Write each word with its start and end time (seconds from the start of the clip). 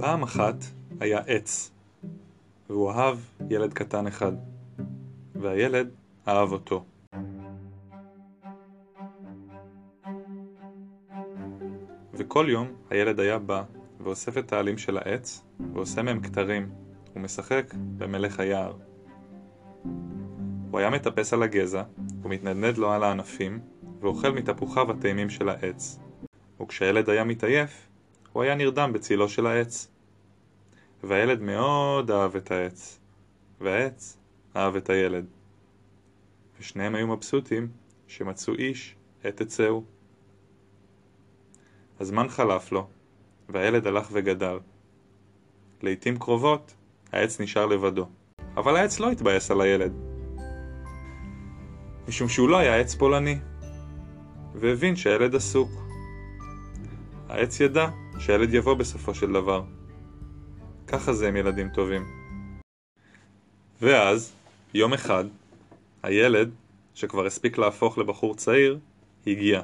פעם 0.00 0.22
אחת 0.22 0.54
היה 1.00 1.18
עץ, 1.26 1.70
והוא 2.68 2.90
אהב 2.90 3.18
ילד 3.50 3.74
קטן 3.74 4.06
אחד, 4.06 4.32
והילד 5.34 5.88
אהב 6.28 6.52
אותו. 6.52 6.84
וכל 12.14 12.46
יום 12.48 12.68
הילד 12.90 13.20
היה 13.20 13.38
בא 13.38 13.62
ואוסף 14.00 14.38
את 14.38 14.52
העלים 14.52 14.78
של 14.78 14.98
העץ, 14.98 15.44
ועושה 15.74 16.02
מהם 16.02 16.20
כתרים, 16.20 16.70
ומשחק 17.16 17.74
במלך 17.96 18.40
היער. 18.40 18.72
הוא 20.70 20.78
היה 20.80 20.90
מטפס 20.90 21.32
על 21.32 21.42
הגזע, 21.42 21.82
ומתנדנד 22.22 22.78
לו 22.78 22.92
על 22.92 23.04
הענפים, 23.04 23.60
ואוכל 24.00 24.30
מתפוחיו 24.30 24.90
הטעימים 24.90 25.30
של 25.30 25.48
העץ. 25.48 25.98
וכשהילד 26.60 27.10
היה 27.10 27.24
מתעייף, 27.24 27.87
הוא 28.38 28.42
היה 28.42 28.54
נרדם 28.54 28.92
בצילו 28.92 29.28
של 29.28 29.46
העץ. 29.46 29.88
והילד 31.04 31.40
מאוד 31.42 32.10
אהב 32.10 32.36
את 32.36 32.50
העץ, 32.50 32.98
והעץ 33.60 34.18
אהב 34.56 34.76
את 34.76 34.90
הילד. 34.90 35.26
ושניהם 36.60 36.94
היו 36.94 37.06
מבסוטים 37.06 37.68
שמצאו 38.06 38.54
איש 38.54 38.94
את 39.28 39.40
עצהו. 39.40 39.84
הזמן 42.00 42.28
חלף 42.28 42.72
לו, 42.72 42.88
והילד 43.48 43.86
הלך 43.86 44.08
וגדל. 44.12 44.58
לעתים 45.82 46.18
קרובות, 46.18 46.74
העץ 47.12 47.40
נשאר 47.40 47.66
לבדו. 47.66 48.08
אבל 48.56 48.76
העץ 48.76 49.00
לא 49.00 49.10
התבאס 49.10 49.50
על 49.50 49.60
הילד. 49.60 49.92
משום 52.08 52.28
שהוא 52.28 52.48
לא 52.48 52.56
היה 52.56 52.76
עץ 52.76 52.94
פולני, 52.94 53.38
והבין 54.54 54.96
שהילד 54.96 55.34
עסוק. 55.34 55.70
העץ 57.28 57.60
ידע 57.60 57.88
שהילד 58.18 58.54
יבוא 58.54 58.74
בסופו 58.74 59.14
של 59.14 59.32
דבר. 59.32 59.62
ככה 60.86 61.12
זה 61.12 61.28
עם 61.28 61.36
ילדים 61.36 61.68
טובים. 61.68 62.06
ואז, 63.82 64.32
יום 64.74 64.92
אחד, 64.92 65.24
הילד, 66.02 66.50
שכבר 66.94 67.26
הספיק 67.26 67.58
להפוך 67.58 67.98
לבחור 67.98 68.34
צעיר, 68.34 68.78
הגיע. 69.26 69.62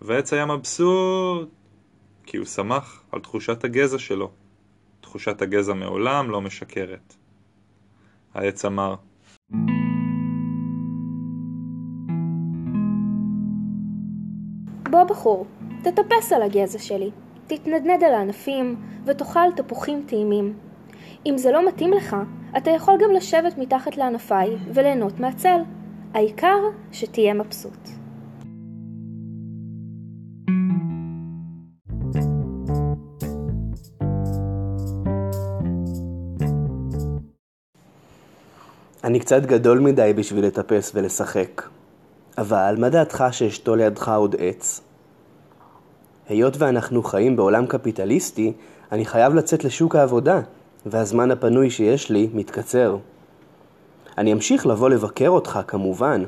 והעץ 0.00 0.32
היה 0.32 0.46
מבסוט, 0.46 1.48
כי 2.24 2.36
הוא 2.36 2.46
שמח 2.46 3.02
על 3.12 3.20
תחושת 3.20 3.64
הגזע 3.64 3.98
שלו. 3.98 4.30
תחושת 5.00 5.42
הגזע 5.42 5.74
מעולם 5.74 6.30
לא 6.30 6.40
משקרת. 6.40 7.14
העץ 8.34 8.64
אמר, 8.64 8.94
בוא 14.90 15.04
בחור, 15.04 15.46
תטפס 15.82 16.32
על 16.32 16.42
הגזע 16.42 16.78
שלי, 16.78 17.10
תתנדנד 17.48 18.04
על 18.04 18.14
הענפים 18.14 18.76
ותאכל 19.04 19.52
תפוחים 19.56 20.04
טעימים. 20.06 20.54
אם 21.26 21.38
זה 21.38 21.52
לא 21.52 21.68
מתאים 21.68 21.92
לך, 21.92 22.16
אתה 22.56 22.70
יכול 22.70 22.94
גם 23.00 23.10
לשבת 23.10 23.58
מתחת 23.58 23.96
לענפיי 23.96 24.56
וליהנות 24.74 25.20
מהצל. 25.20 25.60
העיקר 26.14 26.56
שתהיה 26.92 27.34
מבסוט. 27.34 27.88
אני 39.04 39.20
קצת 39.20 39.42
גדול 39.42 39.78
מדי 39.78 40.12
בשביל 40.16 40.46
לטפס 40.46 40.92
ולשחק. 40.94 41.62
אבל 42.38 42.74
מה 42.78 42.88
דעתך 42.88 43.24
שאשתול 43.30 43.78
לידך 43.78 44.08
עוד 44.08 44.36
עץ? 44.38 44.87
היות 46.28 46.54
ואנחנו 46.58 47.02
חיים 47.02 47.36
בעולם 47.36 47.66
קפיטליסטי, 47.66 48.52
אני 48.92 49.04
חייב 49.04 49.34
לצאת 49.34 49.64
לשוק 49.64 49.96
העבודה, 49.96 50.40
והזמן 50.86 51.30
הפנוי 51.30 51.70
שיש 51.70 52.10
לי 52.10 52.28
מתקצר. 52.34 52.96
אני 54.18 54.32
אמשיך 54.32 54.66
לבוא 54.66 54.88
לבקר 54.88 55.28
אותך 55.28 55.60
כמובן, 55.66 56.24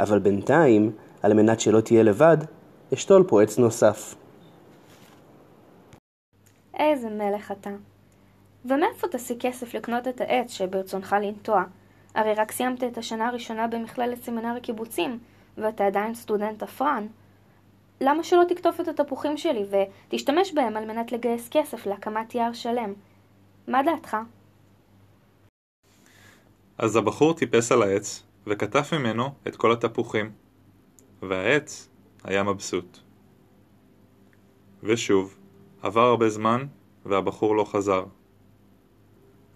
אבל 0.00 0.18
בינתיים, 0.18 0.92
על 1.22 1.34
מנת 1.34 1.60
שלא 1.60 1.80
תהיה 1.80 2.02
לבד, 2.02 2.36
אשתול 2.94 3.24
פה 3.28 3.42
עץ 3.42 3.58
נוסף. 3.58 4.14
איזה 6.78 7.08
מלך 7.08 7.52
אתה. 7.52 7.70
ומאיפה 8.64 9.08
תשיג 9.08 9.40
כסף 9.40 9.74
לקנות 9.74 10.08
את 10.08 10.20
העץ 10.20 10.52
שברצונך 10.52 11.16
לנטוע? 11.22 11.62
הרי 12.14 12.34
רק 12.34 12.52
סיימת 12.52 12.84
את 12.84 12.98
השנה 12.98 13.28
הראשונה 13.28 13.66
במכללת 13.66 14.22
סמינר 14.22 14.54
הקיבוצים, 14.56 15.18
ואתה 15.58 15.86
עדיין 15.86 16.14
סטודנט 16.14 16.62
עפרן. 16.62 17.06
למה 18.04 18.24
שלא 18.24 18.42
תקטוף 18.48 18.80
את 18.80 18.88
התפוחים 18.88 19.36
שלי 19.36 19.64
ותשתמש 19.70 20.52
בהם 20.52 20.76
על 20.76 20.84
מנת 20.84 21.12
לגייס 21.12 21.48
כסף 21.50 21.86
להקמת 21.86 22.34
יער 22.34 22.52
שלם? 22.52 22.92
מה 23.68 23.82
דעתך? 23.82 24.16
אז 26.78 26.96
הבחור 26.96 27.34
טיפס 27.34 27.72
על 27.72 27.82
העץ, 27.82 28.22
וקטף 28.46 28.92
ממנו 28.92 29.30
את 29.46 29.56
כל 29.56 29.72
התפוחים, 29.72 30.30
והעץ 31.22 31.88
היה 32.24 32.42
מבסוט. 32.42 32.98
ושוב, 34.82 35.38
עבר 35.82 36.00
הרבה 36.00 36.28
זמן, 36.28 36.66
והבחור 37.06 37.56
לא 37.56 37.64
חזר. 37.64 38.04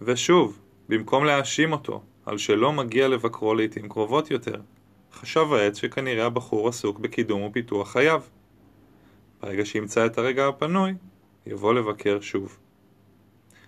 ושוב, 0.02 0.58
במקום 0.88 1.24
להאשים 1.24 1.72
אותו 1.72 2.02
על 2.26 2.38
שלא 2.38 2.72
מגיע 2.72 3.08
לבקרו 3.08 3.54
לעתים 3.54 3.88
קרובות 3.88 4.30
יותר, 4.30 4.60
חשב 5.12 5.52
העץ 5.52 5.76
שכנראה 5.76 6.26
הבחור 6.26 6.68
עסוק 6.68 6.98
בקידום 6.98 7.42
ופיתוח 7.42 7.92
חייו. 7.92 8.22
ברגע 9.40 9.64
שימצא 9.64 10.06
את 10.06 10.18
הרגע 10.18 10.48
הפנוי, 10.48 10.94
יבוא 11.46 11.74
לבקר 11.74 12.20
שוב. 12.20 12.58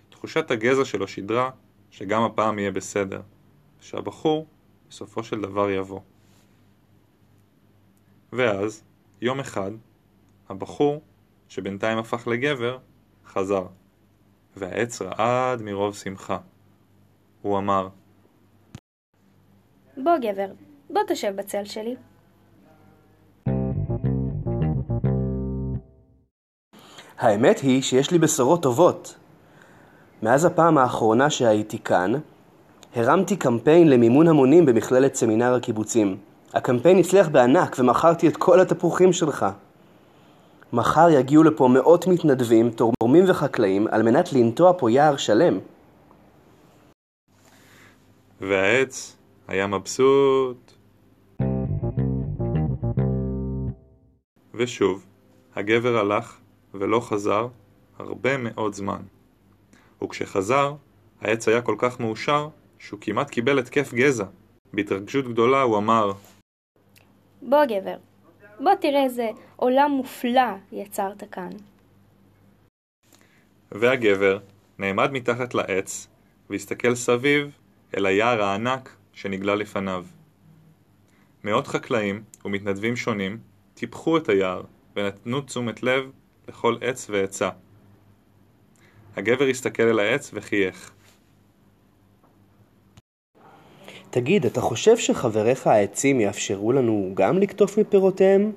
תחושת 0.09 0.51
הגזע 0.51 0.85
שלו 0.85 1.07
שידרה 1.07 1.49
שגם 1.91 2.23
הפעם 2.23 2.59
יהיה 2.59 2.71
בסדר, 2.71 3.21
שהבחור 3.79 4.47
בסופו 4.89 5.23
של 5.23 5.41
דבר 5.41 5.69
יבוא. 5.69 6.01
ואז, 8.33 8.83
יום 9.21 9.39
אחד, 9.39 9.71
הבחור, 10.49 11.01
שבינתיים 11.47 11.97
הפך 11.97 12.27
לגבר, 12.27 12.77
חזר, 13.25 13.65
והעץ 14.57 15.01
רעד 15.01 15.61
מרוב 15.61 15.95
שמחה. 15.95 16.37
הוא 17.41 17.57
אמר, 17.57 17.89
בוא 19.97 20.17
גבר, 20.21 20.51
בוא 20.89 21.01
תשב 21.07 21.33
בצל 21.35 21.65
שלי. 21.65 21.95
האמת 27.19 27.59
היא 27.59 27.81
שיש 27.81 28.11
לי 28.11 28.17
בשורות 28.19 28.63
טובות. 28.63 29.15
מאז 30.23 30.45
הפעם 30.45 30.77
האחרונה 30.77 31.29
שהייתי 31.29 31.79
כאן, 31.79 32.13
הרמתי 32.95 33.35
קמפיין 33.35 33.89
למימון 33.89 34.27
המונים 34.27 34.65
במכללת 34.65 35.15
סמינר 35.15 35.53
הקיבוצים. 35.53 36.17
הקמפיין 36.53 36.97
הצליח 36.97 37.27
בענק 37.29 37.75
ומכרתי 37.79 38.27
את 38.27 38.37
כל 38.37 38.59
התפוחים 38.59 39.13
שלך. 39.13 39.45
מחר 40.73 41.09
יגיעו 41.09 41.43
לפה 41.43 41.67
מאות 41.67 42.07
מתנדבים, 42.07 42.69
תורמים 42.69 43.23
וחקלאים 43.27 43.87
על 43.91 44.03
מנת 44.03 44.33
לנטוע 44.33 44.73
פה 44.77 44.91
יער 44.91 45.17
שלם. 45.17 45.59
והעץ 48.41 49.17
היה 49.47 49.67
מבסוט. 49.67 50.71
ושוב, 54.53 55.05
הגבר 55.55 55.97
הלך 55.97 56.37
ולא 56.73 56.99
חזר 56.99 57.47
הרבה 57.99 58.37
מאוד 58.37 58.73
זמן. 58.73 59.01
וכשחזר, 60.03 60.75
העץ 61.21 61.47
היה 61.47 61.61
כל 61.61 61.75
כך 61.77 61.99
מאושר, 61.99 62.49
שהוא 62.79 62.99
כמעט 63.01 63.29
קיבל 63.29 63.59
התקף 63.59 63.93
גזע. 63.93 64.25
בהתרגשות 64.73 65.25
גדולה 65.27 65.61
הוא 65.61 65.77
אמר 65.77 66.11
בוא 67.41 67.65
גבר, 67.65 67.97
בוא 68.59 68.75
תראה 68.81 69.03
איזה 69.03 69.29
עולם 69.55 69.91
מופלא 69.91 70.51
יצרת 70.71 71.23
כאן. 71.31 71.49
והגבר 73.71 74.39
נעמד 74.77 75.11
מתחת 75.11 75.53
לעץ 75.53 76.07
והסתכל 76.49 76.95
סביב 76.95 77.57
אל 77.97 78.05
היער 78.05 78.41
הענק 78.43 78.95
שנגלה 79.13 79.55
לפניו. 79.55 80.05
מאות 81.43 81.67
חקלאים 81.67 82.23
ומתנדבים 82.45 82.95
שונים 82.95 83.37
טיפחו 83.73 84.17
את 84.17 84.29
היער 84.29 84.63
ונתנו 84.95 85.41
תשומת 85.41 85.83
לב 85.83 86.11
לכל 86.49 86.75
עץ 86.81 87.07
ועצה. 87.09 87.49
הגבר 89.15 89.45
הסתכל 89.45 89.83
אל 89.83 89.99
העץ 89.99 90.31
וחייך. 90.33 90.91
תגיד, 94.09 94.45
אתה 94.45 94.61
חושב 94.61 94.97
שחבריך 94.97 95.67
העצים 95.67 96.21
יאפשרו 96.21 96.71
לנו 96.71 97.11
גם 97.13 97.39
לקטוף 97.39 97.77
מפירותיהם? 97.77 98.51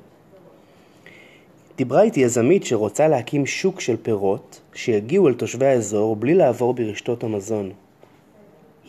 דיברה 1.76 2.02
איתי 2.02 2.20
יזמית 2.20 2.64
שרוצה 2.64 3.08
להקים 3.08 3.46
שוק 3.46 3.80
של 3.80 3.96
פירות 4.02 4.60
שיגיעו 4.74 5.28
אל 5.28 5.34
תושבי 5.34 5.66
האזור 5.66 6.16
בלי 6.16 6.34
לעבור 6.34 6.74
ברשתות 6.74 7.24
המזון. 7.24 7.72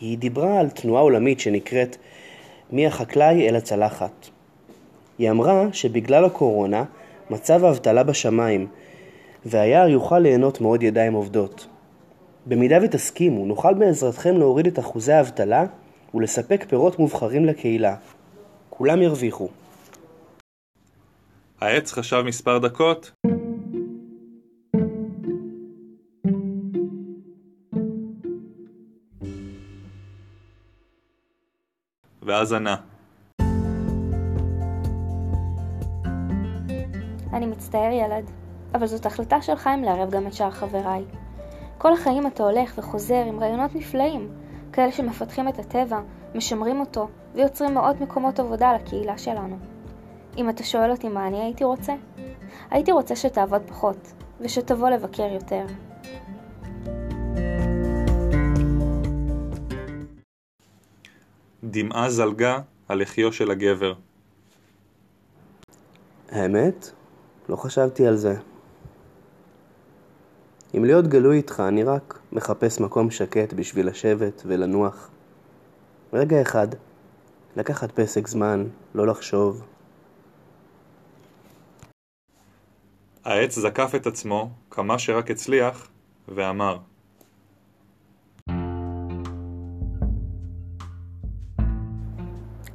היא 0.00 0.18
דיברה 0.18 0.60
על 0.60 0.70
תנועה 0.70 1.02
עולמית 1.02 1.40
שנקראת 1.40 1.96
מהחקלאי 2.72 3.48
אל 3.48 3.56
הצלחת. 3.56 4.28
היא 5.18 5.30
אמרה 5.30 5.66
שבגלל 5.72 6.24
הקורונה 6.24 6.84
מצב 7.30 7.64
האבטלה 7.64 8.02
בשמיים 8.02 8.66
והיער 9.46 9.88
יוכל 9.88 10.18
ליהנות 10.18 10.60
מעוד 10.60 10.82
ידיים 10.82 11.12
עובדות. 11.12 11.66
במידה 12.46 12.76
ותסכימו, 12.82 13.46
נוכל 13.46 13.74
בעזרתכם 13.74 14.38
להוריד 14.38 14.66
את 14.66 14.78
אחוזי 14.78 15.12
האבטלה 15.12 15.64
ולספק 16.14 16.64
פירות 16.68 16.98
מובחרים 16.98 17.44
לקהילה. 17.44 17.96
כולם 18.70 19.02
ירוויחו. 19.02 19.48
העץ 21.60 21.92
חשב 21.92 22.22
מספר 22.26 22.58
דקות, 22.58 23.12
ואז 32.22 32.52
ענה. 32.52 32.76
אני 37.32 37.46
מצטער 37.46 37.92
ילד, 37.92 38.30
אבל 38.74 38.86
זאת 38.86 39.06
החלטה 39.06 39.42
שלך 39.42 39.70
אם 39.74 39.82
לערב 39.82 40.10
גם 40.10 40.26
את 40.26 40.32
שאר 40.32 40.50
חבריי. 40.50 41.04
כל 41.78 41.92
החיים 41.92 42.26
אתה 42.26 42.42
הולך 42.42 42.74
וחוזר 42.78 43.24
עם 43.28 43.40
רעיונות 43.40 43.74
נפלאים, 43.74 44.28
כאלה 44.72 44.92
שמפתחים 44.92 45.48
את 45.48 45.58
הטבע, 45.58 46.00
משמרים 46.34 46.80
אותו, 46.80 47.08
ויוצרים 47.34 47.74
מאות 47.74 48.00
מקומות 48.00 48.40
עבודה 48.40 48.74
לקהילה 48.74 49.18
שלנו. 49.18 49.58
אם 50.36 50.50
אתה 50.50 50.64
שואל 50.64 50.90
אותי 50.90 51.08
מה 51.08 51.26
אני 51.26 51.42
הייתי 51.42 51.64
רוצה, 51.64 51.94
הייתי 52.70 52.92
רוצה 52.92 53.16
שתעבוד 53.16 53.62
פחות, 53.66 54.12
ושתבוא 54.40 54.90
לבקר 54.90 55.32
יותר. 55.32 55.66
דמעה 61.64 62.10
זלגה 62.10 62.58
על 62.88 63.00
לחיו 63.00 63.32
של 63.32 63.50
הגבר. 63.50 63.94
האמת? 66.30 66.90
לא 67.48 67.56
חשבתי 67.56 68.06
על 68.06 68.16
זה. 68.16 68.34
אם 70.76 70.84
להיות 70.84 71.06
גלוי 71.06 71.36
איתך, 71.36 71.62
אני 71.68 71.82
רק 71.82 72.18
מחפש 72.32 72.80
מקום 72.80 73.10
שקט 73.10 73.52
בשביל 73.52 73.88
לשבת 73.88 74.42
ולנוח. 74.46 75.10
רגע 76.12 76.42
אחד, 76.42 76.68
לקחת 77.56 78.00
פסק 78.00 78.26
זמן, 78.26 78.64
לא 78.94 79.06
לחשוב. 79.06 79.64
העץ 83.24 83.58
זקף 83.58 83.92
את 83.96 84.06
עצמו 84.06 84.50
כמה 84.70 84.98
שרק 84.98 85.30
הצליח, 85.30 85.88
ואמר 86.28 86.78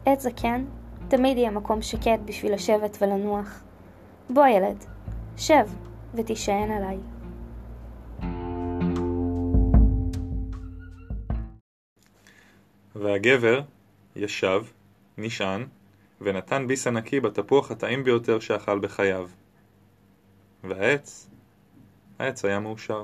עץ 0.05 0.23
זקן 0.23 0.65
תמיד 1.07 1.37
יהיה 1.37 1.51
מקום 1.51 1.81
שקט 1.81 2.19
בשביל 2.25 2.53
לשבת 2.53 2.97
ולנוח. 3.01 3.61
בוא 4.29 4.47
ילד, 4.47 4.85
שב 5.37 5.67
ותישען 6.13 6.71
עליי. 6.71 7.18
והגבר 12.99 13.61
ישב, 14.15 14.63
נשען, 15.17 15.67
ונתן 16.21 16.67
ביס 16.67 16.87
ענקי 16.87 17.19
בתפוח 17.19 17.71
הטעים 17.71 18.03
ביותר 18.03 18.39
שאכל 18.39 18.79
בחייו. 18.79 19.29
והעץ, 20.63 21.29
העץ 22.19 22.45
היה 22.45 22.59
מאושר. 22.59 23.03